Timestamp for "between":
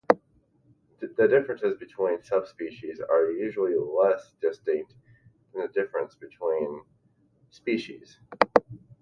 1.77-2.23, 6.17-6.81